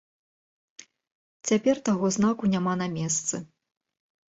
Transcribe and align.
Цяпер 1.51 1.75
таго 1.91 2.05
знаку 2.17 2.51
няма 2.57 2.73
на 2.83 2.91
месцы. 2.99 3.35